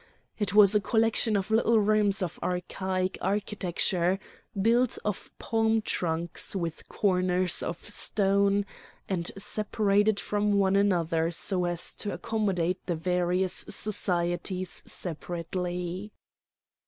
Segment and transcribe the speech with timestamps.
[0.39, 4.17] It was a collection of little rooms of archaic architecture,
[4.59, 8.65] built of palm trunks with corners of stone,
[9.07, 16.11] and separated from one another so as to accommodate the various societies separately.